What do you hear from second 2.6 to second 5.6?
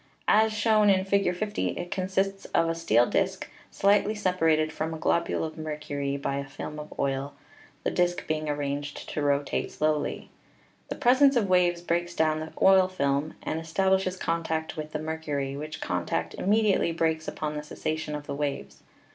a steel disk, slightly separated from a globule of